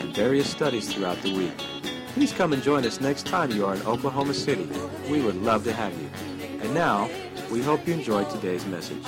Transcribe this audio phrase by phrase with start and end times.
[0.00, 1.56] and various studies throughout the week.
[2.14, 4.68] Please come and join us next time you are in Oklahoma City.
[5.10, 6.08] We would love to have you.
[6.62, 7.10] And now,
[7.50, 9.04] we hope you enjoyed today's message.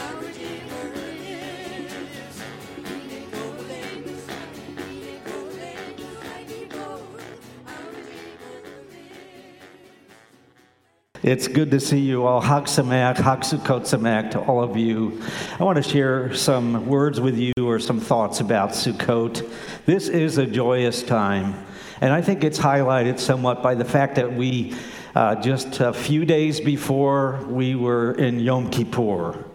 [11.28, 12.40] It's good to see you all.
[12.40, 15.20] Hag Sameach, to all of you.
[15.58, 19.46] I want to share some words with you or some thoughts about Sukkot.
[19.88, 21.64] This is a joyous time,
[22.02, 24.74] and I think it's highlighted somewhat by the fact that we,
[25.14, 29.46] uh, just a few days before, we were in Yom Kippur.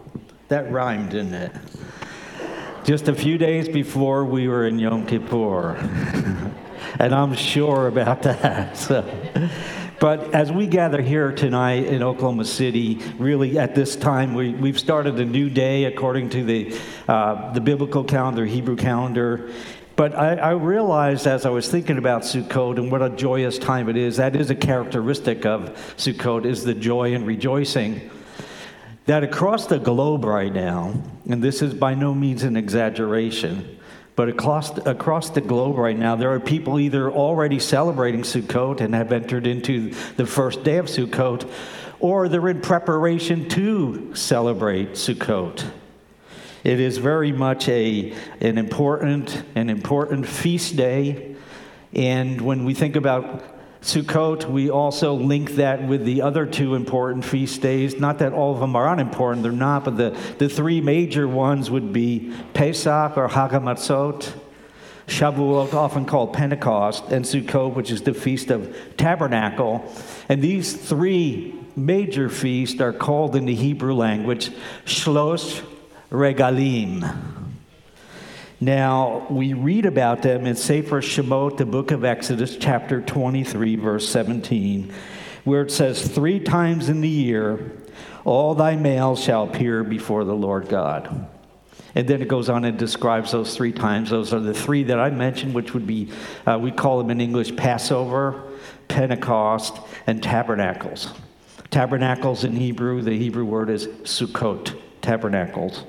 [0.48, 1.52] That rhymed, didn't it?
[2.82, 5.76] Just a few days before, we were in Yom Kippur.
[6.98, 8.76] and I'm sure about that.
[8.76, 9.08] So.
[10.00, 14.78] But as we gather here tonight in Oklahoma City, really at this time, we, we've
[14.78, 19.50] started a new day according to the, uh, the biblical calendar, Hebrew calendar.
[19.96, 23.88] But I, I, realized as I was thinking about Sukkot and what a joyous time
[23.88, 28.10] it is, that is a characteristic of Sukkot, is the joy and rejoicing.
[29.06, 30.94] That across the globe right now,
[31.28, 33.78] and this is by no means an exaggeration,
[34.16, 38.94] but across, across the globe right now, there are people either already celebrating Sukkot and
[38.94, 41.48] have entered into the first day of Sukkot,
[42.00, 45.64] or they're in preparation to celebrate Sukkot.
[46.64, 51.36] It is very much a, an important, an important feast day.
[51.94, 53.44] And when we think about
[53.82, 58.00] Sukkot, we also link that with the other two important feast days.
[58.00, 61.70] Not that all of them are unimportant, they're not, but the, the three major ones
[61.70, 64.32] would be Pesach or Hagamatzot,
[65.06, 69.92] Shavuot, often called Pentecost, and Sukkot, which is the Feast of Tabernacle.
[70.30, 74.50] And these three major feasts are called in the Hebrew language
[74.86, 75.62] Shlosh
[76.14, 77.12] Regalim.
[78.60, 84.08] Now, we read about them in Sefer Shemot, the book of Exodus, chapter 23, verse
[84.08, 84.92] 17,
[85.42, 87.72] where it says, Three times in the year,
[88.24, 91.28] all thy males shall appear before the Lord God.
[91.96, 94.10] And then it goes on and describes those three times.
[94.10, 96.10] Those are the three that I mentioned, which would be,
[96.46, 98.40] uh, we call them in English Passover,
[98.86, 101.12] Pentecost, and Tabernacles.
[101.70, 105.84] Tabernacles in Hebrew, the Hebrew word is Sukkot, tabernacles.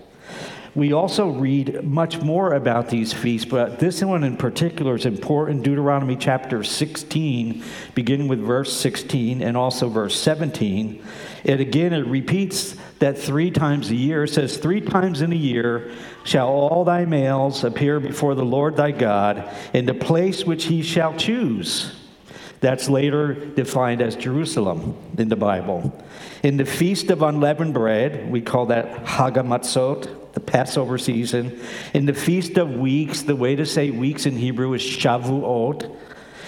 [0.75, 5.63] We also read much more about these feasts, but this one in particular is important.
[5.63, 7.63] Deuteronomy chapter 16,
[7.94, 11.02] beginning with verse 16 and also verse 17.
[11.46, 14.25] It again, it repeats that three times a year.
[14.25, 15.94] It says, Three times in a year
[16.25, 20.81] shall all thy males appear before the Lord thy God in the place which he
[20.81, 21.96] shall choose.
[22.59, 25.97] That's later defined as Jerusalem in the Bible.
[26.44, 31.59] In the Feast of Unleavened Bread, we call that Hagamatzot, the Passover season.
[31.94, 35.97] In the Feast of Weeks, the way to say weeks in Hebrew is Shavuot.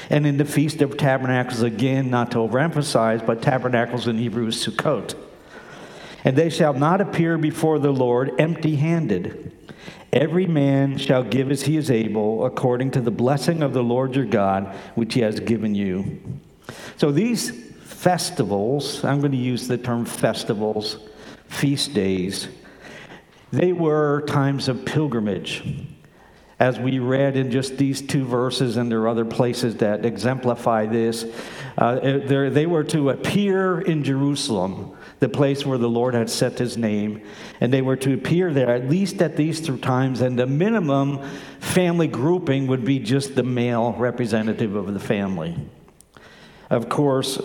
[0.09, 4.55] And in the Feast of Tabernacles, again, not to overemphasize, but tabernacles in Hebrew is
[4.55, 5.15] Sukkot.
[6.23, 9.51] And they shall not appear before the Lord empty handed.
[10.13, 14.15] Every man shall give as he is able, according to the blessing of the Lord
[14.15, 16.21] your God, which he has given you.
[16.97, 20.97] So these festivals, I'm going to use the term festivals,
[21.47, 22.47] feast days,
[23.51, 25.63] they were times of pilgrimage.
[26.59, 30.87] As we read in just these two verses, and there are other places that exemplify
[30.87, 31.23] this,
[31.77, 36.75] uh, they were to appear in Jerusalem, the place where the Lord had set his
[36.75, 37.21] name,
[37.61, 41.19] and they were to appear there at least at these three times, and the minimum
[41.59, 45.55] family grouping would be just the male representative of the family.
[46.71, 47.39] Of course,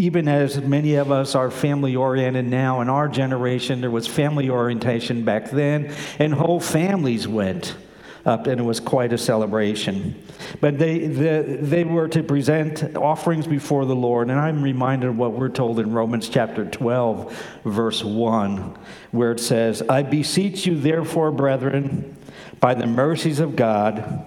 [0.00, 4.48] even as many of us are family oriented now in our generation, there was family
[4.48, 7.76] orientation back then, and whole families went
[8.24, 10.22] up, and it was quite a celebration.
[10.60, 15.18] But they, the, they were to present offerings before the Lord, and I'm reminded of
[15.18, 18.78] what we're told in Romans chapter 12, verse 1,
[19.10, 22.16] where it says, I beseech you, therefore, brethren,
[22.58, 24.26] by the mercies of God,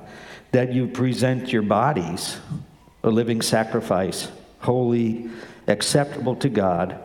[0.52, 2.40] that you present your bodies
[3.04, 4.32] a living sacrifice
[4.64, 5.30] holy,
[5.68, 7.00] acceptable to God,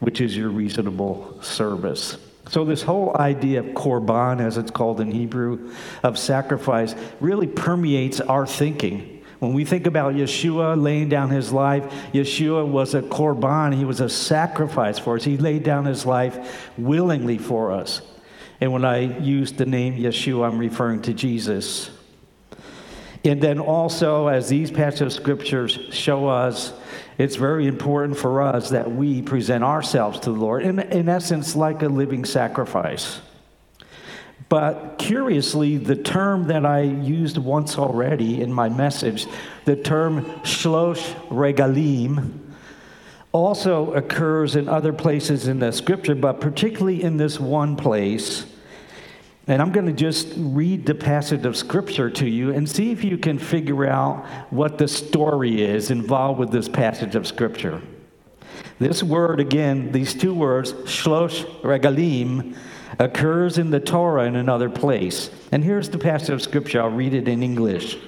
[0.00, 2.16] which is your reasonable service.
[2.48, 5.72] So, this whole idea of korban, as it's called in Hebrew,
[6.02, 11.84] of sacrifice, really permeates our thinking When we think about Yeshua laying down his life,
[12.12, 15.24] Yeshua was a korban, he was a sacrifice for us.
[15.24, 18.02] He laid down his life willingly for us.
[18.60, 21.88] And when I use the name Yeshua, I'm referring to Jesus.
[23.24, 26.74] And then also, as these passages of scriptures show us,
[27.20, 31.54] it's very important for us that we present ourselves to the Lord, in, in essence,
[31.54, 33.20] like a living sacrifice.
[34.48, 39.26] But curiously, the term that I used once already in my message,
[39.66, 42.38] the term shlosh regalim,
[43.32, 48.46] also occurs in other places in the scripture, but particularly in this one place.
[49.50, 53.02] And I'm going to just read the passage of scripture to you and see if
[53.02, 57.82] you can figure out what the story is involved with this passage of scripture.
[58.78, 62.56] This word, again, these two words, shlosh regalim,
[63.00, 65.30] occurs in the Torah in another place.
[65.50, 66.80] And here's the passage of scripture.
[66.82, 67.98] I'll read it in English.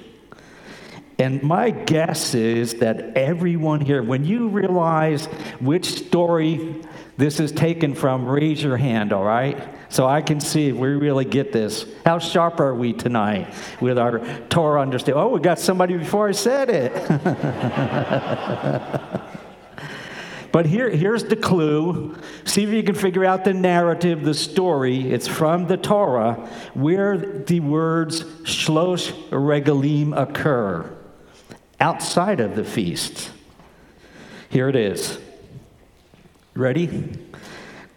[1.19, 5.25] And my guess is that everyone here, when you realize
[5.59, 6.81] which story
[7.17, 9.61] this is taken from, raise your hand, all right?
[9.93, 11.85] So I can see if we really get this.
[12.03, 15.21] How sharp are we tonight with our Torah understanding?
[15.21, 16.93] Oh, we got somebody before I said it.
[20.51, 22.15] But here, here's the clue.
[22.45, 25.11] See if you can figure out the narrative, the story.
[25.11, 30.95] It's from the Torah where the words shlosh regalim occur
[31.79, 33.31] outside of the feast.
[34.49, 35.17] Here it is.
[36.53, 37.17] Ready?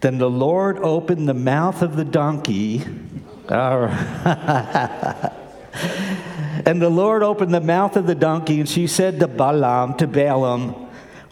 [0.01, 2.83] Then the Lord opened the mouth of the donkey.
[3.49, 3.91] and
[6.81, 10.87] the Lord opened the mouth of the donkey, and she said to Balaam, to Balaam,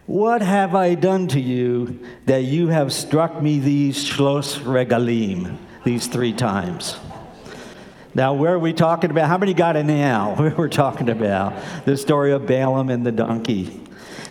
[0.08, 6.08] what have I done to you that you have struck me these shlosh regalim, these
[6.08, 6.98] three times?
[8.14, 9.28] Now, where are we talking about?
[9.28, 10.36] How many got it now?
[10.58, 11.54] We're talking about
[11.86, 13.82] the story of Balaam and the donkey.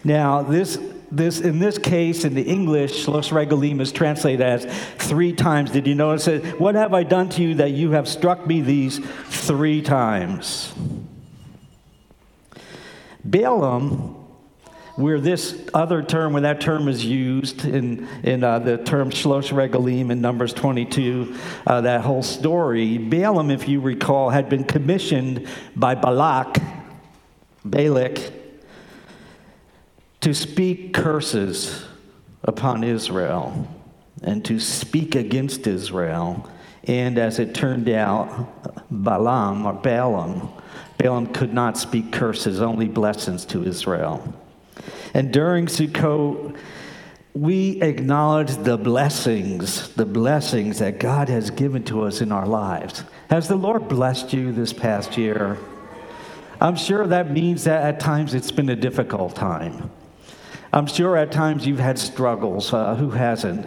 [0.04, 0.78] Now, this,
[1.16, 4.66] this in this case, in the English, shlosh regalim is translated as
[4.98, 5.70] three times.
[5.70, 6.60] Did you notice it?
[6.60, 10.72] What have I done to you that you have struck me these three times?
[13.24, 14.24] Balaam
[14.96, 19.52] where this other term, where that term is used in, in uh, the term shlosh
[19.52, 21.34] regalim in Numbers 22,
[21.66, 26.58] uh, that whole story, Balaam, if you recall, had been commissioned by Balak,
[27.64, 28.43] Balak,
[30.24, 31.84] to speak curses
[32.44, 33.68] upon Israel
[34.22, 36.48] and to speak against Israel.
[36.84, 40.48] And as it turned out, Balaam or Balaam,
[40.96, 44.34] Balaam could not speak curses, only blessings to Israel.
[45.12, 46.56] And during Sukkot,
[47.34, 53.04] we acknowledge the blessings, the blessings that God has given to us in our lives.
[53.28, 55.58] Has the Lord blessed you this past year?
[56.62, 59.90] I'm sure that means that at times it's been a difficult time.
[60.74, 62.72] I'm sure at times you've had struggles.
[62.72, 63.64] Uh, who hasn't?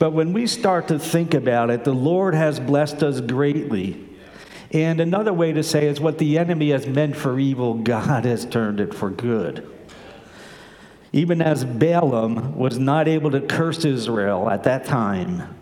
[0.00, 4.04] But when we start to think about it, the Lord has blessed us greatly.
[4.72, 8.44] And another way to say is what the enemy has meant for evil, God has
[8.44, 9.70] turned it for good.
[11.12, 15.54] Even as Balaam was not able to curse Israel at that time,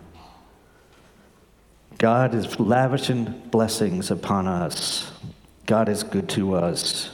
[1.99, 5.11] God is lavishing blessings upon us.
[5.67, 7.11] God is good to us.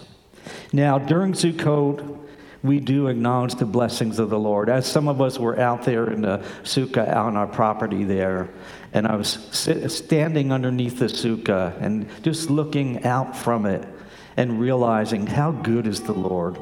[0.72, 2.23] Now, during Sukkot,
[2.64, 4.70] we do acknowledge the blessings of the Lord.
[4.70, 8.50] As some of us were out there in the sukkah on our property there,
[8.94, 13.86] and I was sit, standing underneath the sukkah and just looking out from it
[14.38, 16.58] and realizing how good is the Lord.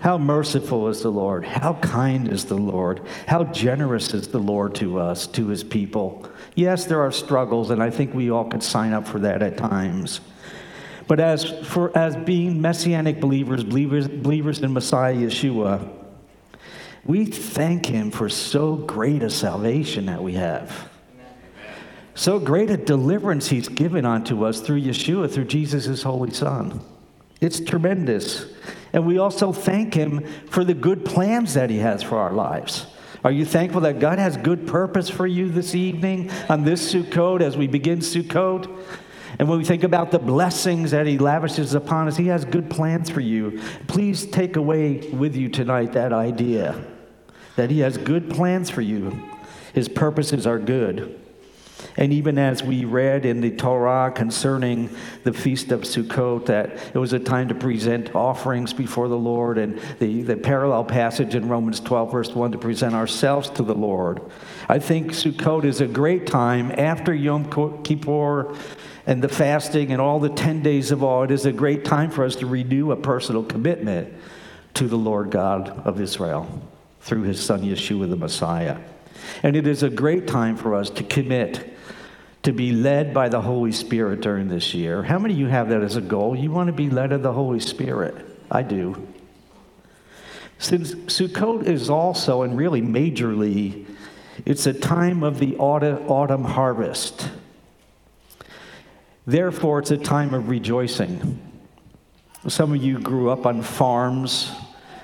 [0.00, 1.44] How merciful is the Lord?
[1.44, 3.00] How kind is the Lord?
[3.26, 6.28] How generous is the Lord to us, to his people?
[6.54, 9.56] Yes, there are struggles, and I think we all could sign up for that at
[9.56, 10.20] times.
[11.08, 15.88] But as for as being messianic believers, believers, believers in Messiah Yeshua,
[17.04, 20.90] we thank him for so great a salvation that we have.
[22.14, 26.80] So great a deliverance he's given unto us through Yeshua, through Jesus, his holy Son.
[27.40, 28.46] It's tremendous.
[28.92, 32.86] And we also thank Him for the good plans that He has for our lives.
[33.24, 37.40] Are you thankful that God has good purpose for you this evening on this Sukkot
[37.40, 38.68] as we begin Sukkot?
[39.38, 42.68] And when we think about the blessings that He lavishes upon us, He has good
[42.68, 43.60] plans for you.
[43.86, 46.84] Please take away with you tonight that idea
[47.56, 49.20] that He has good plans for you.
[49.72, 51.20] His purposes are good.
[51.96, 54.90] And even as we read in the Torah concerning
[55.24, 59.58] the Feast of Sukkot, that it was a time to present offerings before the Lord,
[59.58, 63.74] and the, the parallel passage in Romans 12, verse 1, to present ourselves to the
[63.74, 64.20] Lord.
[64.68, 67.50] I think Sukkot is a great time after Yom
[67.82, 68.56] Kippur
[69.08, 72.10] and the fasting and all the 10 days of awe, it is a great time
[72.10, 74.12] for us to renew a personal commitment
[74.74, 76.46] to the Lord God of Israel
[77.00, 78.76] through his son Yeshua the Messiah.
[79.42, 81.74] And it is a great time for us to commit
[82.42, 85.02] to be led by the Holy Spirit during this year.
[85.02, 86.36] How many of you have that as a goal?
[86.36, 88.14] You want to be led of the Holy Spirit?
[88.50, 89.08] I do.
[90.58, 93.86] Since Sukkot is also, and really majorly,
[94.44, 97.30] it's a time of the autumn harvest.
[99.28, 101.38] Therefore, it's a time of rejoicing.
[102.48, 104.50] Some of you grew up on farms.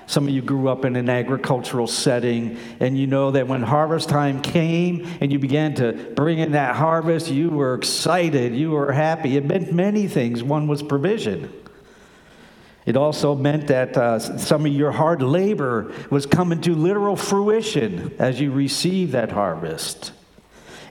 [0.07, 4.09] Some of you grew up in an agricultural setting, and you know that when harvest
[4.09, 8.91] time came and you began to bring in that harvest, you were excited, you were
[8.91, 9.37] happy.
[9.37, 10.41] It meant many things.
[10.41, 11.53] One was provision.
[12.87, 18.15] It also meant that uh, some of your hard labor was coming to literal fruition
[18.17, 20.13] as you received that harvest.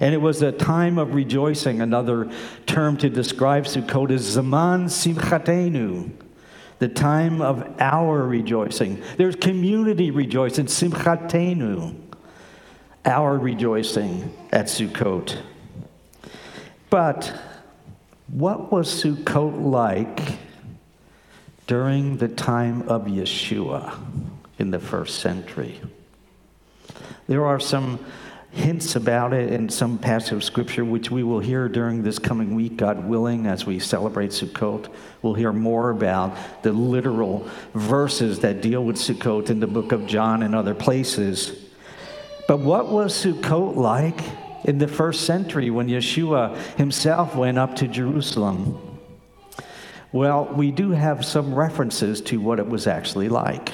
[0.01, 1.81] And it was a time of rejoicing.
[1.81, 2.31] Another
[2.67, 6.11] term to describe Sukkot is Zaman Simchatenu,
[6.79, 9.03] the time of our rejoicing.
[9.17, 11.95] There's community rejoicing, Simchatenu,
[13.05, 15.39] our rejoicing at Sukkot.
[16.91, 17.33] But
[18.29, 20.39] what was Sukkot like?
[21.67, 23.99] during the time of Yeshua
[24.59, 25.81] in the first century.
[27.27, 28.05] There are some
[28.55, 32.55] hints about it in some passage of scripture, which we will hear during this coming
[32.55, 34.89] week, God willing, as we celebrate Sukkot.
[35.23, 40.07] We'll hear more about the literal verses that deal with Sukkot in the book of
[40.07, 41.67] John and other places.
[42.47, 44.21] But what was Sukkot like
[44.65, 48.79] in the first century when Yeshua himself went up to Jerusalem?
[50.13, 53.73] Well, we do have some references to what it was actually like.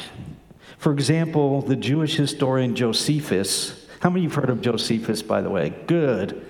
[0.78, 3.79] For example, the Jewish historian Josephus.
[4.00, 5.70] How many of you have heard of Josephus, by the way?
[5.86, 6.46] Good.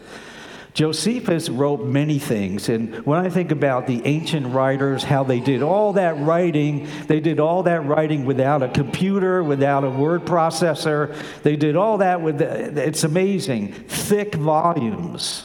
[0.72, 5.62] Josephus wrote many things, and when I think about the ancient writers, how they did
[5.62, 11.12] all that writing, they did all that writing without a computer, without a word processor.
[11.42, 15.44] They did all that with, it's amazing, thick volumes.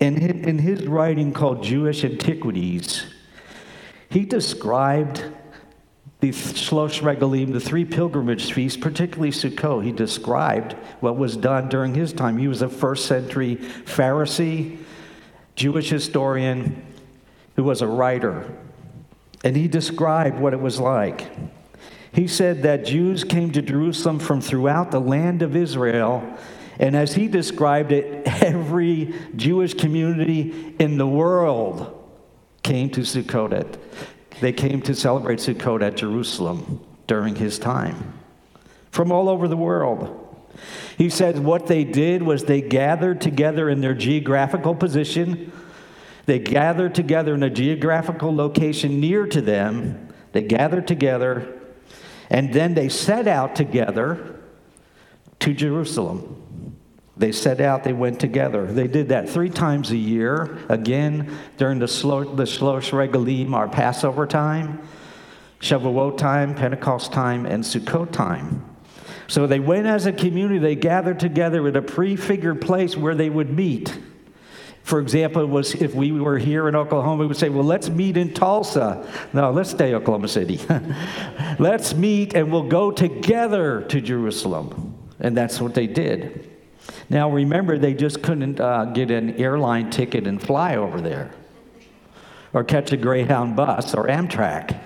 [0.00, 3.04] In his, in his writing called Jewish Antiquities,
[4.08, 5.24] he described
[6.20, 9.84] the Shlosh Regalim, the three pilgrimage feasts, particularly Sukkot.
[9.84, 12.38] He described what was done during his time.
[12.38, 14.78] He was a first century Pharisee,
[15.54, 16.84] Jewish historian,
[17.56, 18.52] who was a writer.
[19.44, 21.30] And he described what it was like.
[22.10, 26.36] He said that Jews came to Jerusalem from throughout the land of Israel
[26.78, 31.94] and as he described it, every Jewish community in the world
[32.62, 33.78] came to Sukkot.
[34.40, 38.14] They came to celebrate Sukkot at Jerusalem during his time
[38.90, 40.24] from all over the world.
[40.96, 45.52] He said what they did was they gathered together in their geographical position.
[46.26, 50.08] They gathered together in a geographical location near to them.
[50.32, 51.60] They gathered together,
[52.28, 54.40] and then they set out together
[55.40, 56.42] to Jerusalem.
[57.18, 58.66] They set out, they went together.
[58.66, 63.68] They did that three times a year, again during the, Shlo, the Shlosh Regalim, our
[63.68, 64.80] Passover time,
[65.60, 68.64] Shavuot time, Pentecost time, and Sukkot time.
[69.26, 73.28] So they went as a community, they gathered together at a prefigured place where they
[73.28, 73.98] would meet.
[74.84, 78.16] For example, was if we were here in Oklahoma, we would say, well, let's meet
[78.16, 79.06] in Tulsa.
[79.34, 80.60] No, let's stay Oklahoma City.
[81.58, 84.94] let's meet and we'll go together to Jerusalem.
[85.20, 86.47] And that's what they did.
[87.10, 91.30] Now, remember, they just couldn't uh, get an airline ticket and fly over there
[92.52, 94.78] or catch a Greyhound bus or Amtrak.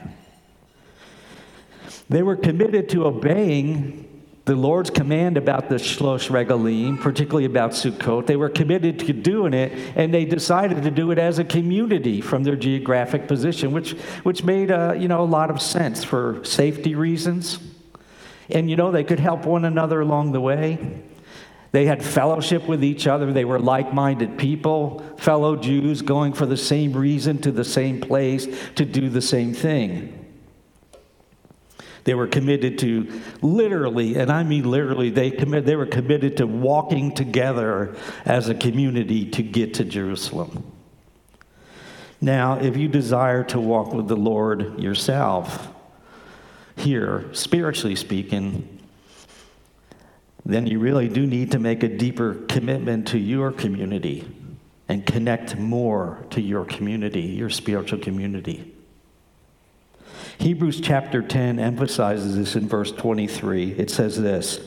[2.09, 4.09] They were committed to obeying
[4.45, 8.27] the Lord's command about the Shlosh Regalim, particularly about Sukkot.
[8.27, 12.21] They were committed to doing it, and they decided to do it as a community
[12.21, 13.93] from their geographic position, which,
[14.25, 17.61] which made uh, you know, a lot of sense for safety reasons.
[18.51, 21.03] And, you know, they could help one another along the way.
[21.73, 23.33] They had fellowship with each other.
[23.33, 28.01] They were like minded people, fellow Jews, going for the same reason to the same
[28.01, 30.19] place to do the same thing.
[32.05, 36.47] They were committed to literally, and I mean literally, they, commit, they were committed to
[36.47, 40.65] walking together as a community to get to Jerusalem.
[42.21, 45.69] Now, if you desire to walk with the Lord yourself,
[46.77, 48.72] here, spiritually speaking,
[50.45, 54.27] then you really do need to make a deeper commitment to your community
[54.89, 58.75] and connect more to your community, your spiritual community.
[60.39, 63.73] Hebrews chapter 10 emphasizes this in verse 23.
[63.73, 64.61] It says this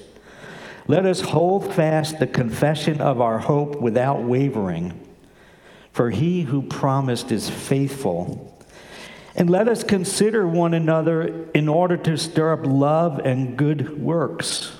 [0.87, 4.99] Let us hold fast the confession of our hope without wavering,
[5.91, 8.51] for he who promised is faithful.
[9.37, 14.71] And let us consider one another in order to stir up love and good works,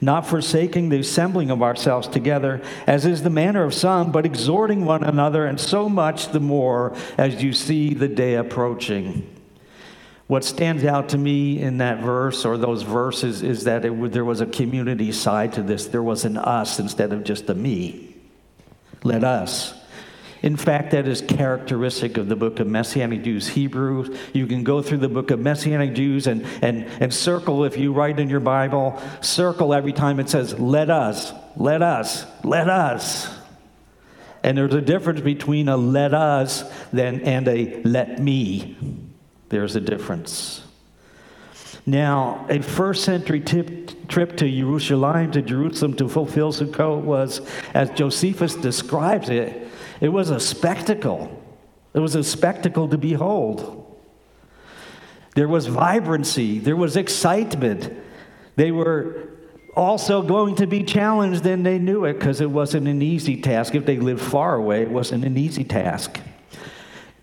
[0.00, 4.84] not forsaking the assembling of ourselves together, as is the manner of some, but exhorting
[4.84, 9.28] one another, and so much the more as you see the day approaching.
[10.28, 14.26] What stands out to me in that verse or those verses is that it, there
[14.26, 15.86] was a community side to this.
[15.86, 18.14] There was an us instead of just a me.
[19.02, 19.72] Let us.
[20.42, 23.48] In fact, that is characteristic of the book of Messianic Jews.
[23.48, 27.76] Hebrew, you can go through the book of Messianic Jews and, and, and circle, if
[27.76, 32.70] you write in your Bible, circle every time it says, let us, let us, let
[32.70, 33.34] us.
[34.44, 38.76] And there's a difference between a let us than, and a let me.
[39.48, 40.62] There's a difference.
[41.84, 47.40] Now, a first century tip, trip to Jerusalem, to Jerusalem to fulfill Sukkot was,
[47.74, 49.67] as Josephus describes it,
[50.00, 51.42] it was a spectacle.
[51.94, 53.84] It was a spectacle to behold.
[55.34, 57.92] There was vibrancy, there was excitement.
[58.56, 59.28] They were
[59.76, 63.74] also going to be challenged, and they knew it because it wasn't an easy task.
[63.74, 66.18] If they lived far away, it wasn't an easy task.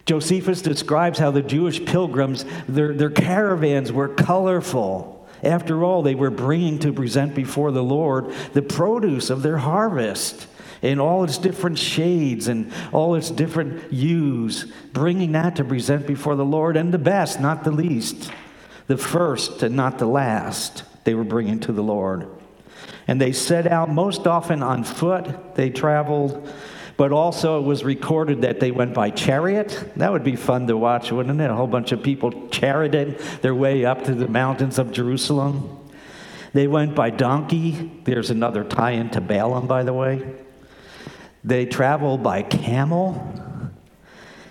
[0.06, 5.28] Josephus describes how the Jewish pilgrims, their, their caravans were colorful.
[5.44, 10.48] After all, they were bringing to present before the Lord the produce of their harvest
[10.86, 16.36] in all its different shades and all its different hues, bringing that to present before
[16.36, 18.32] the Lord, and the best, not the least,
[18.88, 22.28] the first and not the last, they were bringing to the Lord.
[23.08, 26.48] And they set out most often on foot, they traveled,
[26.98, 29.92] but also it was recorded that they went by chariot.
[29.96, 31.50] That would be fun to watch, wouldn't it?
[31.50, 35.78] A whole bunch of people charioted their way up to the mountains of Jerusalem.
[36.54, 37.92] They went by donkey.
[38.06, 40.45] There's another tie in to Balaam, by the way.
[41.46, 43.32] They traveled by camel.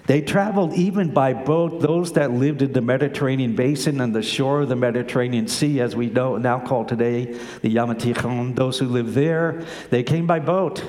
[0.06, 1.80] They traveled even by boat.
[1.80, 5.96] Those that lived in the Mediterranean basin and the shore of the Mediterranean Sea, as
[5.96, 10.38] we know now call today the Yam Tichon, those who lived there, they came by
[10.38, 10.84] boat,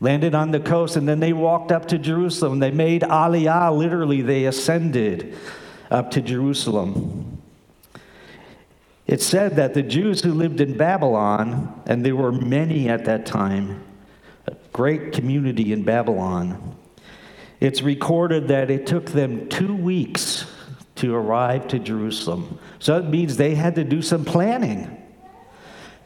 [0.00, 2.58] landed on the coast, and then they walked up to Jerusalem.
[2.58, 5.36] They made Aliyah, literally, they ascended
[5.92, 7.40] up to Jerusalem.
[9.06, 13.26] It said that the Jews who lived in Babylon, and there were many at that
[13.26, 13.84] time,
[14.72, 16.76] great community in Babylon.
[17.60, 20.46] It's recorded that it took them two weeks
[20.96, 22.58] to arrive to Jerusalem.
[22.78, 24.96] So it means they had to do some planning.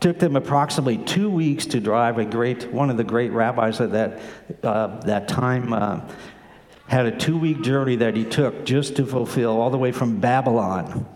[0.01, 2.19] Took them approximately two weeks to drive.
[2.19, 4.21] A great one of the great rabbis at that
[4.63, 6.01] uh, that time uh,
[6.87, 11.07] had a two-week journey that he took just to fulfill all the way from Babylon,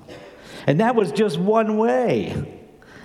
[0.67, 2.58] and that was just one way.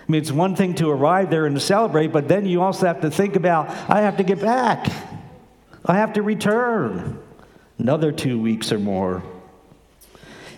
[0.08, 2.88] I mean, it's one thing to arrive there and to celebrate, but then you also
[2.88, 4.92] have to think about I have to get back,
[5.86, 7.20] I have to return.
[7.80, 9.24] Another two weeks or more.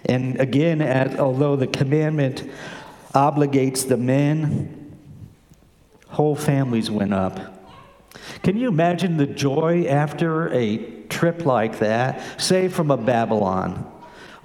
[0.04, 2.48] And again, at, although the commandment
[3.14, 4.96] obligates the men,
[6.08, 7.40] whole families went up.
[8.44, 10.78] Can you imagine the joy after a
[11.10, 13.92] trip like that, say from a Babylon?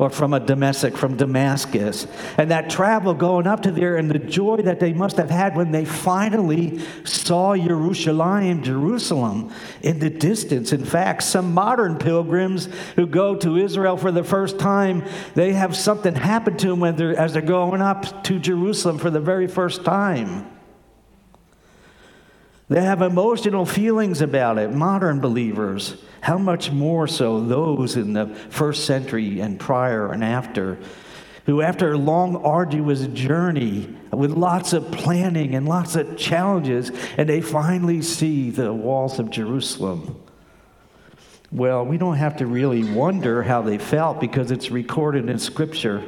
[0.01, 2.07] Or from a domestic from Damascus.
[2.39, 5.55] And that travel going up to there and the joy that they must have had
[5.55, 10.73] when they finally saw Jerusalem, Jerusalem in the distance.
[10.73, 15.77] In fact, some modern pilgrims who go to Israel for the first time, they have
[15.77, 19.85] something happen to them they're, as they're going up to Jerusalem for the very first
[19.85, 20.51] time.
[22.71, 25.97] They have emotional feelings about it, modern believers.
[26.21, 30.79] How much more so those in the first century and prior and after,
[31.47, 37.29] who, after a long, arduous journey with lots of planning and lots of challenges, and
[37.29, 40.23] they finally see the walls of Jerusalem.
[41.51, 46.05] Well, we don't have to really wonder how they felt because it's recorded in Scripture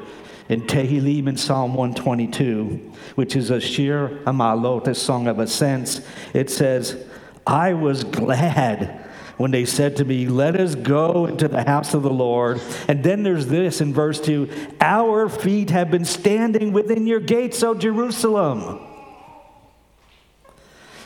[0.48, 6.00] in Tehillim in Psalm 122, which is a Shir Amalot, a song of ascents.
[6.34, 7.04] It says,
[7.46, 9.02] I was glad
[9.36, 12.60] when they said to me, Let us go into the house of the Lord.
[12.88, 14.48] And then there's this in verse 2
[14.80, 18.88] Our feet have been standing within your gates, O Jerusalem.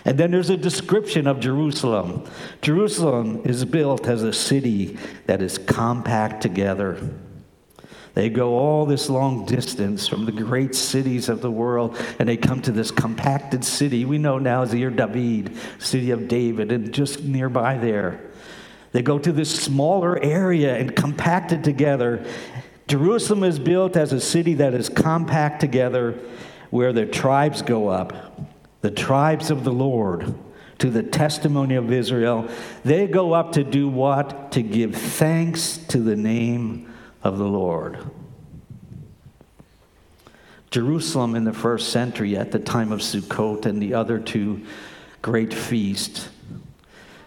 [0.04, 2.24] And then there's a description of Jerusalem.
[2.62, 7.10] Jerusalem is built as a city that is compact together.
[8.16, 12.38] They go all this long distance from the great cities of the world, and they
[12.38, 16.94] come to this compacted city we know now as Ir David, city of David, and
[16.94, 18.18] just nearby there.
[18.92, 22.24] They go to this smaller area and compacted together.
[22.88, 26.18] Jerusalem is built as a city that is compact together,
[26.70, 28.40] where the tribes go up,
[28.80, 30.34] the tribes of the Lord,
[30.78, 32.48] to the testimony of Israel.
[32.82, 34.52] They go up to do what?
[34.52, 36.85] To give thanks to the name
[37.26, 37.98] of the Lord.
[40.70, 44.64] Jerusalem in the first century, at the time of Sukkot and the other two
[45.22, 46.28] great feasts,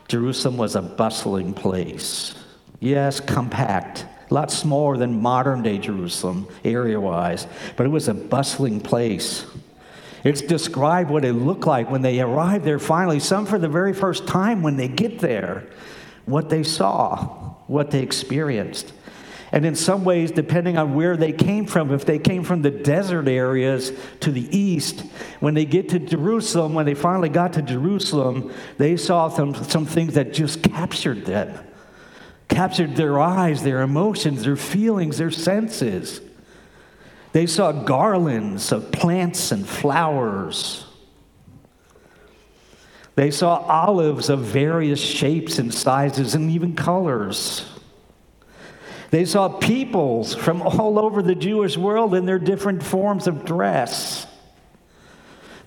[0.08, 2.34] Jerusalem was a bustling place.
[2.80, 8.14] Yes, compact, a lot smaller than modern day Jerusalem, area wise, but it was a
[8.14, 9.46] bustling place.
[10.24, 13.94] It's described what it looked like when they arrived there finally, some for the very
[13.94, 15.68] first time when they get there,
[16.26, 17.26] what they saw,
[17.68, 18.94] what they experienced.
[19.52, 22.70] And in some ways, depending on where they came from, if they came from the
[22.70, 25.02] desert areas to the east,
[25.40, 29.86] when they get to Jerusalem, when they finally got to Jerusalem, they saw some, some
[29.86, 31.66] things that just captured them,
[32.48, 36.22] captured their eyes, their emotions, their feelings, their senses.
[37.32, 40.86] They saw garlands of plants and flowers.
[43.16, 47.66] They saw olives of various shapes and sizes and even colors.
[49.12, 54.28] They saw peoples from all over the Jewish world in their different forms of dress,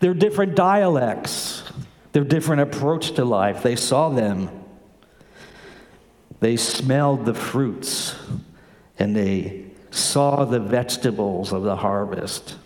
[0.01, 1.65] their different dialects,
[2.13, 3.63] their different approach to life.
[3.63, 4.51] They saw them.
[6.41, 8.17] They smelled the fruits
[8.99, 12.57] and they saw the vegetables of the harvest.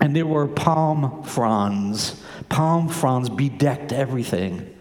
[0.00, 2.20] And there were palm fronds.
[2.48, 4.71] Palm fronds bedecked everything.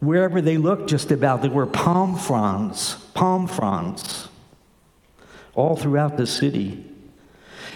[0.00, 4.28] Wherever they looked, just about, there were palm fronds, palm fronds,
[5.54, 6.84] all throughout the city.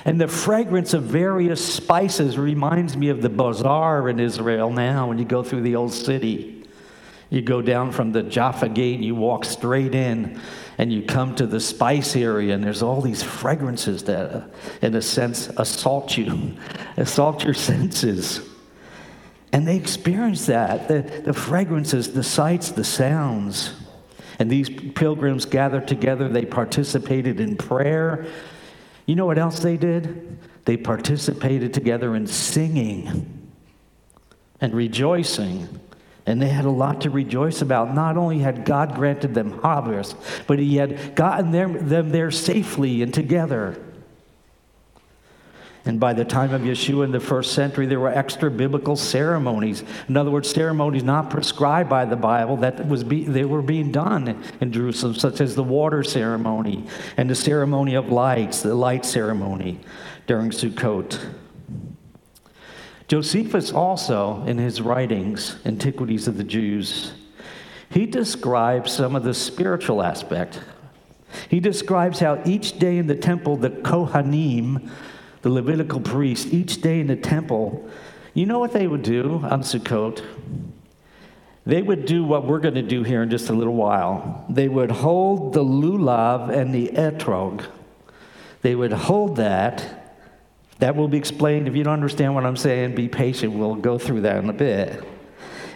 [0.05, 5.19] And the fragrance of various spices reminds me of the bazaar in Israel now when
[5.19, 6.65] you go through the old city.
[7.31, 10.41] You go down from the Jaffa gate and you walk straight in
[10.77, 14.51] and you come to the spice area and there's all these fragrances that,
[14.83, 16.57] in a sense, assault you,
[16.97, 18.52] assault your senses.
[19.53, 23.75] And they experienced that the, the fragrances, the sights, the sounds.
[24.39, 28.27] And these pilgrims gathered together, they participated in prayer.
[29.07, 30.39] You know what else they did?
[30.65, 33.51] They participated together in singing
[34.61, 35.81] and rejoicing.
[36.25, 37.95] And they had a lot to rejoice about.
[37.95, 43.03] Not only had God granted them harvest, but He had gotten them, them there safely
[43.03, 43.79] and together.
[45.85, 49.83] And by the time of Yeshua in the first century, there were extra biblical ceremonies.
[50.09, 53.91] In other words, ceremonies not prescribed by the Bible that was be, they were being
[53.91, 59.05] done in Jerusalem, such as the water ceremony and the ceremony of lights, the light
[59.05, 59.81] ceremony
[60.29, 61.19] during Sukkot.
[63.09, 67.13] Josephus also, in his writings, Antiquities of the Jews,
[67.91, 70.61] he describes some of the spiritual aspect.
[71.49, 74.91] He describes how each day in the temple, the Kohanim,
[75.43, 77.89] the Levitical priests, each day in the temple,
[78.33, 80.25] you know what they would do on Sukkot?
[81.65, 84.45] They would do what we're going to do here in just a little while.
[84.49, 87.65] They would hold the lulav and the etrog.
[88.63, 90.17] They would hold that.
[90.79, 91.69] That will be explained.
[91.69, 93.53] If you don't understand what I'm saying, be patient.
[93.53, 95.05] We'll go through that in a bit.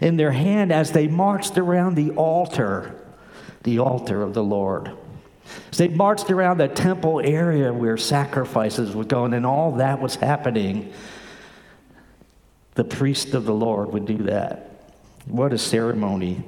[0.01, 3.01] In their hand as they marched around the altar,
[3.63, 4.93] the altar of the Lord.
[5.77, 10.93] They marched around the temple area where sacrifices were going and all that was happening.
[12.75, 14.71] The priest of the Lord would do that.
[15.27, 16.45] What a ceremony.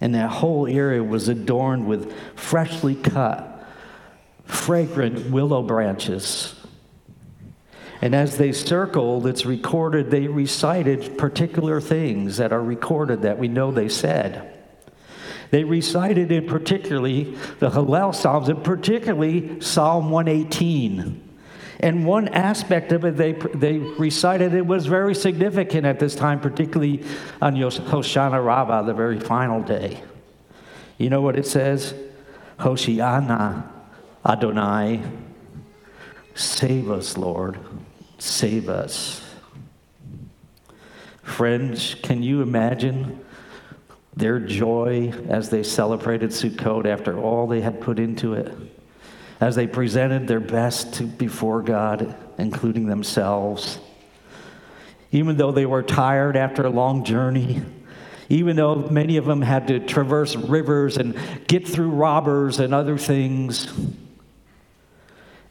[0.00, 3.64] And that whole area was adorned with freshly cut,
[4.44, 6.54] fragrant willow branches.
[8.00, 13.46] And as they circled, it's recorded, they recited particular things that are recorded that we
[13.46, 14.51] know they said.
[15.52, 21.28] They recited in particularly the Hallel Psalms, and particularly Psalm 118.
[21.80, 26.40] And one aspect of it they, they recited, it was very significant at this time,
[26.40, 27.04] particularly
[27.42, 30.02] on Hoshana Rabbah, the very final day.
[30.96, 31.92] You know what it says?
[32.58, 33.68] Hoshiana
[34.24, 35.02] Adonai,
[36.34, 37.58] save us, Lord,
[38.16, 39.22] save us.
[41.22, 43.22] Friends, can you imagine
[44.14, 48.52] their joy as they celebrated Sukkot after all they had put into it,
[49.40, 53.78] as they presented their best to, before God, including themselves.
[55.10, 57.62] Even though they were tired after a long journey,
[58.28, 62.98] even though many of them had to traverse rivers and get through robbers and other
[62.98, 63.72] things,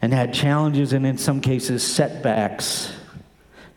[0.00, 2.92] and had challenges and in some cases setbacks,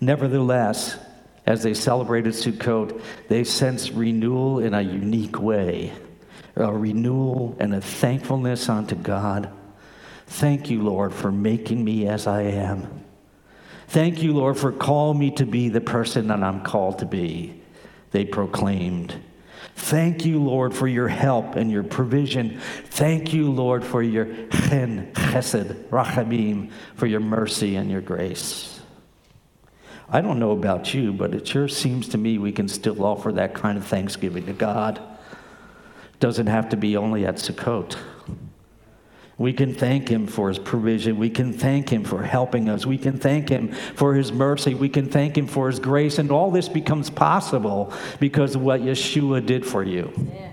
[0.02, 0.98] nevertheless,
[1.46, 5.94] as they celebrated Sukkot, they sensed renewal in a unique way
[6.56, 9.50] a renewal and a thankfulness unto God.
[10.28, 13.04] Thank you, Lord, for making me as I am.
[13.88, 17.62] Thank you, Lord, for calling me to be the person that I'm called to be.
[18.12, 19.14] they proclaimed.
[19.76, 22.62] Thank you, Lord, for your help and your provision.
[22.86, 28.75] Thank you, Lord, for your chen, chesed, rachamim, for your mercy and your grace.
[30.10, 33.32] I don't know about you, but it sure seems to me we can still offer
[33.34, 35.02] that kind of thanksgiving to God.
[36.20, 37.98] Doesn't have to be only at Sukkot.
[39.38, 41.18] We can thank him for his provision.
[41.18, 42.86] We can thank him for helping us.
[42.86, 44.76] We can thank him for his mercy.
[44.76, 46.20] We can thank him for his grace.
[46.20, 50.14] And all this becomes possible because of what Yeshua did for you.
[50.34, 50.52] Yeah.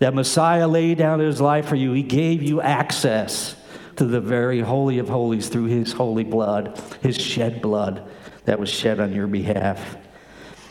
[0.00, 3.56] That Messiah laid down his life for you, he gave you access
[3.96, 8.06] to the very holy of holies through his holy blood, his shed blood
[8.44, 9.96] that was shed on your behalf.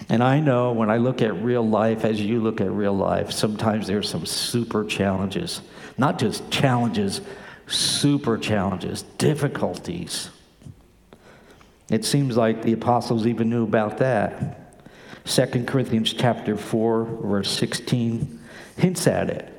[0.10, 3.32] And I know when I look at real life, as you look at real life,
[3.32, 5.62] sometimes there's some super challenges.
[5.98, 7.22] Not just challenges,
[7.68, 10.30] super challenges, difficulties.
[11.90, 14.60] It seems like the apostles even knew about that.
[15.26, 18.40] 2 Corinthians chapter 4, verse 16
[18.78, 19.54] hints at it.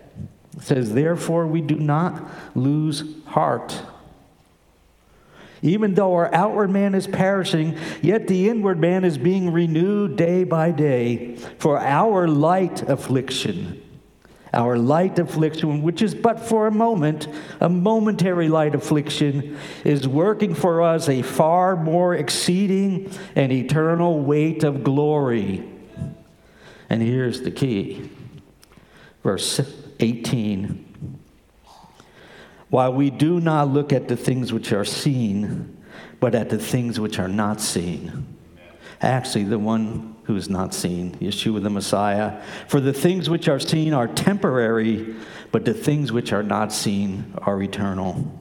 [0.56, 2.22] It says, Therefore we do not
[2.56, 3.80] lose heart.
[5.62, 10.44] Even though our outward man is perishing, yet the inward man is being renewed day
[10.44, 11.36] by day.
[11.58, 13.82] For our light affliction,
[14.52, 17.28] our light affliction, which is but for a moment,
[17.60, 24.64] a momentary light affliction, is working for us a far more exceeding and eternal weight
[24.64, 25.64] of glory.
[26.88, 28.10] And here's the key
[29.22, 29.60] verse
[30.00, 30.89] 18.
[32.70, 35.76] While we do not look at the things which are seen,
[36.20, 38.36] but at the things which are not seen.
[39.02, 42.40] Actually, the one who is not seen, Yeshua the Messiah.
[42.68, 45.16] For the things which are seen are temporary,
[45.50, 48.38] but the things which are not seen are eternal.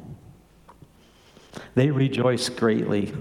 [1.76, 3.14] They rejoice greatly.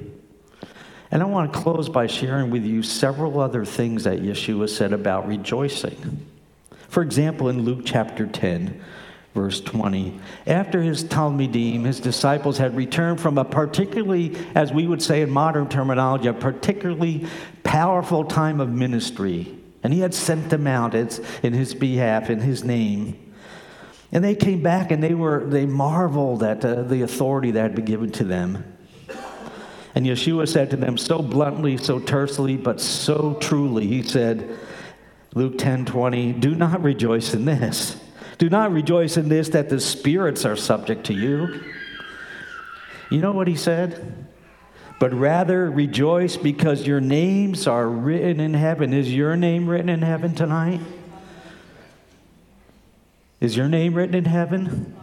[1.11, 4.93] And I want to close by sharing with you several other things that Yeshua said
[4.93, 6.27] about rejoicing.
[6.89, 8.83] For example, in Luke chapter 10,
[9.35, 10.19] verse 20.
[10.47, 15.31] After his Talmidim, his disciples had returned from a particularly, as we would say in
[15.31, 17.27] modern terminology, a particularly
[17.63, 19.55] powerful time of ministry.
[19.83, 23.17] And he had sent them out in his behalf, in his name.
[24.11, 27.75] And they came back and they were they marveled at uh, the authority that had
[27.75, 28.65] been given to them.
[29.95, 34.59] And Yeshua said to them so bluntly, so tersely, but so truly, he said,
[35.35, 38.01] Luke 10 20, do not rejoice in this
[38.39, 41.63] do not rejoice in this that the spirits are subject to you.
[43.11, 44.27] You know what he said?
[45.01, 48.93] But rather rejoice because your names are written in heaven.
[48.93, 50.81] Is your name written in heaven tonight?
[53.41, 54.98] Is your name written in heaven?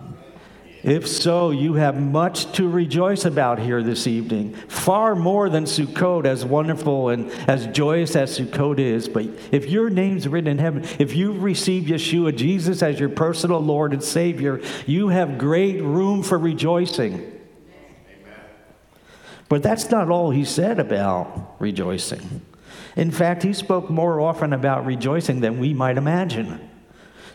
[0.85, 4.53] If so, you have much to rejoice about here this evening.
[4.67, 9.09] Far more than Sukkot, as wonderful and as joyous as Sukkot is.
[9.09, 13.61] But if your name's written in heaven, if you've received Yeshua, Jesus, as your personal
[13.61, 17.31] Lord and Savior, you have great room for rejoicing.
[19.49, 22.41] But that's not all he said about rejoicing.
[22.95, 26.69] In fact, he spoke more often about rejoicing than we might imagine.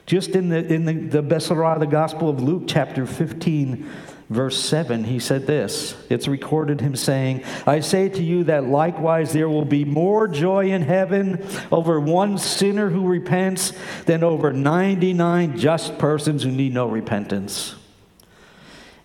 [0.06, 3.88] Just in the, in the, the Besorah, the Gospel of Luke, chapter 15,
[4.30, 5.96] verse 7, he said this.
[6.08, 10.70] It's recorded him saying, I say to you that likewise there will be more joy
[10.70, 13.72] in heaven over one sinner who repents
[14.06, 17.74] than over 99 just persons who need no repentance.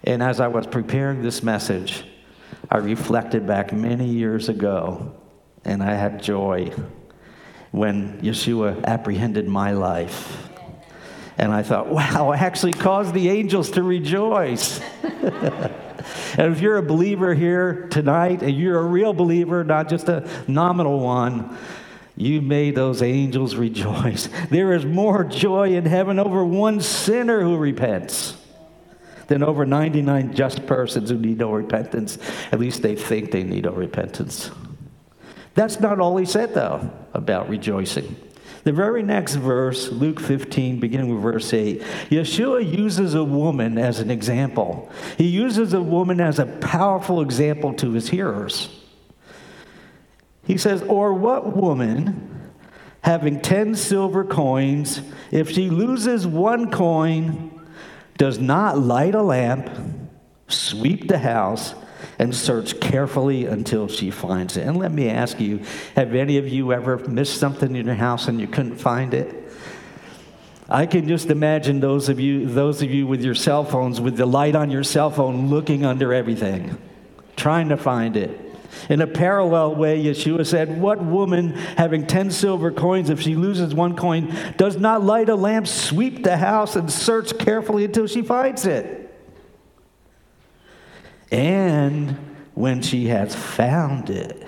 [0.03, 2.03] And as I was preparing this message,
[2.69, 5.15] I reflected back many years ago,
[5.63, 6.71] and I had joy
[7.71, 10.49] when Yeshua apprehended my life
[11.37, 14.79] and I thought, wow, I actually caused the angels to rejoice.
[15.03, 20.29] and if you're a believer here tonight, and you're a real believer, not just a
[20.47, 21.57] nominal one,
[22.15, 24.29] you made those angels rejoice.
[24.49, 28.37] There is more joy in heaven over one sinner who repents
[29.27, 32.17] than over 99 just persons who need no repentance.
[32.51, 34.51] At least they think they need no repentance.
[35.55, 38.15] That's not all he said, though, about rejoicing.
[38.65, 43.99] The very next verse, Luke 15, beginning with verse 8, Yeshua uses a woman as
[43.99, 44.91] an example.
[45.19, 48.69] He uses a woman as a powerful example to his hearers.
[50.45, 52.51] He says, Or what woman,
[53.01, 54.99] having 10 silver coins,
[55.29, 57.51] if she loses one coin,
[58.17, 59.69] does not light a lamp,
[60.47, 61.75] sweep the house,
[62.19, 64.67] and search carefully until she finds it.
[64.67, 65.61] And let me ask you
[65.95, 69.43] have any of you ever missed something in your house and you couldn't find it?
[70.67, 74.17] I can just imagine those of you, those of you with your cell phones, with
[74.17, 76.77] the light on your cell phone, looking under everything,
[77.35, 78.41] trying to find it.
[78.89, 83.73] In a parallel way, Yeshua said, What woman having 10 silver coins, if she loses
[83.73, 88.21] one coin, does not light a lamp, sweep the house, and search carefully until she
[88.21, 89.04] finds it?
[91.31, 92.17] And
[92.53, 94.47] when she has found it,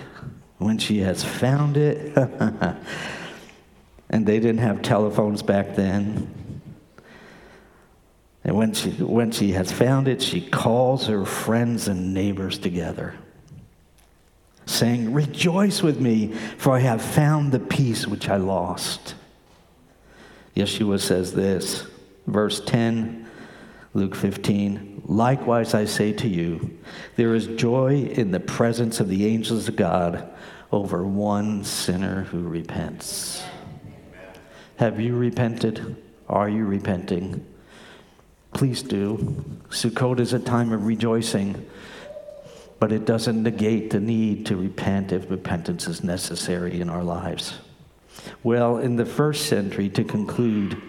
[0.58, 2.16] when she has found it,
[4.10, 6.34] and they didn't have telephones back then.
[8.44, 13.14] And when she, when she has found it, she calls her friends and neighbors together,
[14.64, 19.14] saying, Rejoice with me, for I have found the piece which I lost.
[20.56, 21.86] Yeshua says this,
[22.26, 23.27] verse 10,
[23.94, 25.02] Luke 15.
[25.06, 26.78] Likewise, I say to you,
[27.16, 30.28] there is joy in the presence of the angels of God
[30.70, 33.42] over one sinner who repents.
[34.76, 35.96] Have you repented?
[36.28, 37.44] Are you repenting?
[38.52, 39.44] Please do.
[39.70, 41.66] Sukkot is a time of rejoicing,
[42.78, 47.58] but it doesn't negate the need to repent if repentance is necessary in our lives.
[48.42, 50.80] Well, in the first century, to conclude,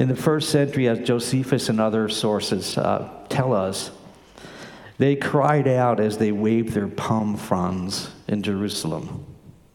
[0.00, 3.90] in the first century, as Josephus and other sources uh, tell us,
[4.96, 9.26] they cried out as they waved their palm fronds in Jerusalem.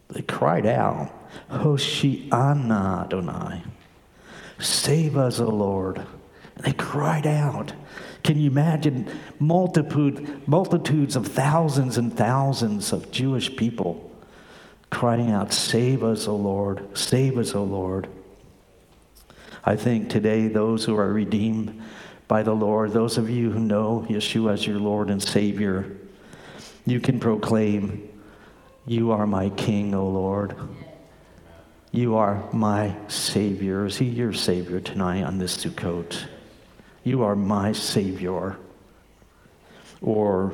[0.10, 1.12] They cried out,
[1.52, 3.62] Hoshiana Adonai.
[4.58, 6.00] Save us, O Lord.
[6.56, 7.74] And they cried out.
[8.24, 9.08] Can you imagine
[9.38, 14.12] multitude, multitudes of thousands and thousands of Jewish people
[14.90, 18.08] crying out, Save us, O Lord, save us, O Lord.
[19.67, 21.82] I think today, those who are redeemed
[22.28, 25.97] by the Lord, those of you who know Yeshua as your Lord and Savior,
[26.86, 28.08] you can proclaim,
[28.86, 30.56] You are my King, O Lord.
[31.91, 33.88] You are my Savior.
[33.88, 36.25] Is He your Savior tonight on this Sukkot?
[37.04, 38.58] You are my Savior.
[39.99, 40.54] Or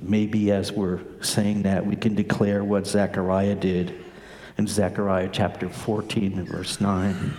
[0.00, 3.92] maybe as we're saying that, we can declare what Zechariah did
[4.56, 7.34] in Zechariah chapter 14 and verse 9.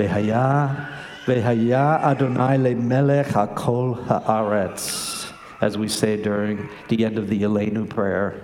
[0.00, 0.88] Vehaya,
[1.26, 7.86] Vehaya Adonai le melech hakol haaretz, as we say during the end of the Aleinu
[7.86, 8.40] prayer.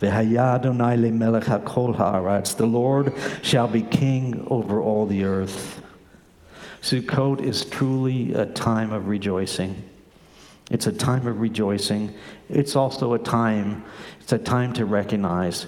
[0.00, 0.10] The
[2.66, 5.82] Lord shall be king over all the earth.
[6.82, 9.84] Sukkot is truly a time of rejoicing.
[10.72, 12.14] It's a time of rejoicing.
[12.48, 13.84] It's also a time,
[14.20, 15.66] it's a time to recognize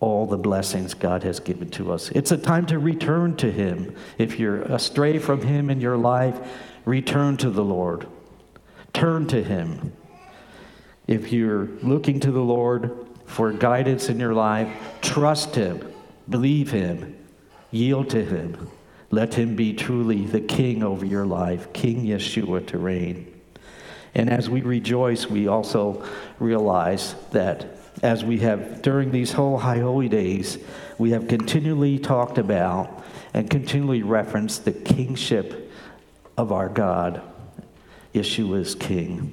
[0.00, 2.10] all the blessings God has given to us.
[2.10, 3.94] It's a time to return to Him.
[4.18, 6.38] If you're astray from Him in your life,
[6.84, 8.06] return to the Lord.
[8.92, 9.92] Turn to Him.
[11.06, 14.68] If you're looking to the Lord, for guidance in your life,
[15.00, 15.92] trust Him,
[16.28, 17.16] believe Him,
[17.70, 18.70] yield to Him.
[19.10, 23.30] Let Him be truly the King over your life, King Yeshua to reign.
[24.14, 26.04] And as we rejoice, we also
[26.38, 30.58] realize that as we have during these whole high holy days,
[30.98, 35.72] we have continually talked about and continually referenced the kingship
[36.36, 37.22] of our God.
[38.12, 39.32] Yeshua is King.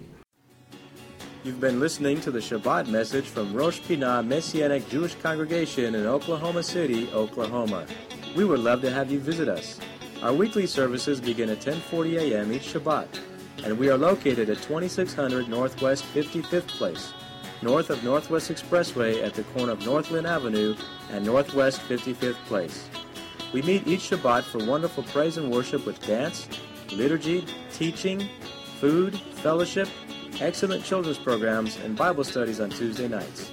[1.43, 6.62] You've been listening to the Shabbat message from Rosh Pinah Messianic Jewish Congregation in Oklahoma
[6.62, 7.88] City, Oklahoma.
[8.36, 9.80] We would love to have you visit us.
[10.21, 12.52] Our weekly services begin at 10:40 a.m.
[12.52, 13.08] each Shabbat,
[13.63, 17.12] and we are located at 2600 Northwest 55th Place,
[17.62, 20.76] north of Northwest Expressway at the corner of Northland Avenue
[21.12, 22.89] and Northwest 55th Place.
[23.54, 26.47] We meet each Shabbat for wonderful praise and worship with dance,
[26.91, 28.28] liturgy, teaching,
[28.80, 29.88] food, fellowship,
[30.39, 33.52] excellent children's programs, and Bible studies on Tuesday nights.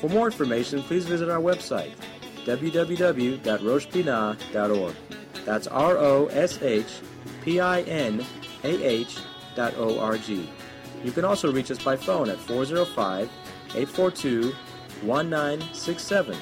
[0.00, 1.92] For more information, please visit our website,
[2.44, 4.94] www.roshpinah.org.
[5.44, 7.00] That's R O S H
[7.42, 8.26] P I N
[8.64, 9.18] A H
[9.54, 10.50] dot O R G.
[11.06, 13.30] You can also reach us by phone at 405
[13.76, 14.52] 842
[15.02, 16.36] 1967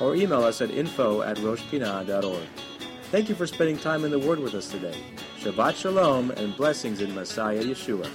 [0.00, 2.48] or email us at info at roshpinah.org.
[3.12, 5.00] Thank you for spending time in the Word with us today.
[5.38, 8.10] Shabbat Shalom and blessings in Messiah Yeshua.